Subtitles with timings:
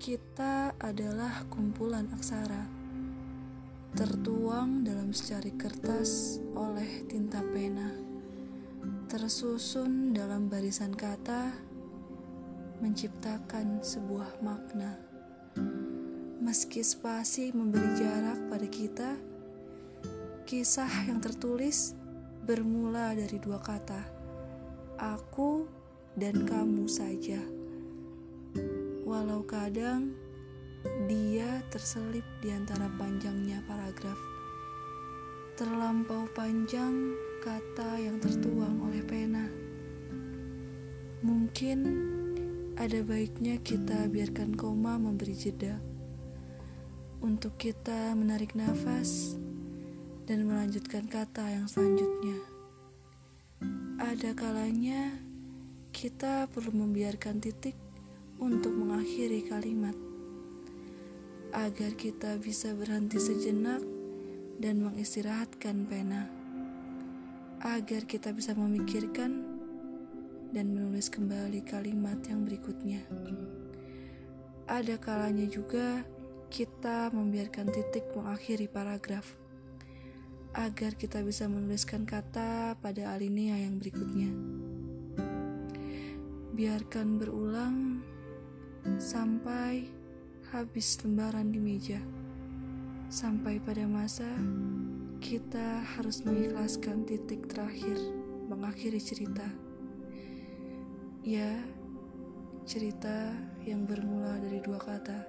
[0.00, 2.64] Kita adalah kumpulan aksara,
[3.92, 7.92] tertuang dalam secari kertas oleh tinta pena,
[9.12, 11.52] tersusun dalam barisan kata,
[12.80, 14.96] menciptakan sebuah makna.
[16.40, 19.10] Meski spasi memberi jarak pada kita,
[20.48, 21.92] kisah yang tertulis
[22.48, 24.00] bermula dari dua kata,
[24.96, 25.68] aku
[26.16, 27.59] dan kamu saja
[29.10, 30.14] walau kadang
[31.10, 34.14] dia terselip di antara panjangnya paragraf.
[35.58, 39.50] Terlampau panjang kata yang tertuang oleh pena.
[41.26, 41.78] Mungkin
[42.78, 45.82] ada baiknya kita biarkan koma memberi jeda
[47.18, 49.34] untuk kita menarik nafas
[50.30, 52.38] dan melanjutkan kata yang selanjutnya.
[53.98, 55.18] Ada kalanya
[55.90, 57.89] kita perlu membiarkan titik
[58.40, 59.92] untuk mengakhiri kalimat,
[61.52, 63.84] agar kita bisa berhenti sejenak
[64.56, 66.26] dan mengistirahatkan pena,
[67.60, 69.44] agar kita bisa memikirkan
[70.50, 73.04] dan menulis kembali kalimat yang berikutnya.
[74.64, 76.02] Ada kalanya juga
[76.48, 79.36] kita membiarkan titik mengakhiri paragraf,
[80.56, 84.32] agar kita bisa menuliskan kata pada alinea yang berikutnya.
[86.50, 88.02] Biarkan berulang
[89.00, 89.88] sampai
[90.52, 91.96] habis lembaran di meja.
[93.08, 94.28] Sampai pada masa
[95.24, 97.96] kita harus mengikhlaskan titik terakhir
[98.52, 99.48] mengakhiri cerita.
[101.24, 101.64] Ya,
[102.68, 103.32] cerita
[103.64, 105.24] yang bermula dari dua kata.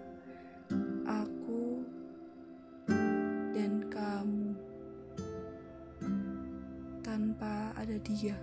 [1.08, 1.88] Aku
[3.55, 4.52] dan kamu
[6.99, 8.36] tanpa ada dia.